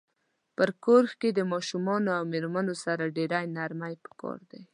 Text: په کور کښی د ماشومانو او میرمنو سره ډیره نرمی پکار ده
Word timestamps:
په 0.55 0.63
کور 0.83 1.03
کښی 1.19 1.29
د 1.35 1.39
ماشومانو 1.51 2.09
او 2.17 2.23
میرمنو 2.33 2.73
سره 2.83 3.13
ډیره 3.17 3.39
نرمی 3.55 3.95
پکار 4.05 4.39
ده 4.51 4.61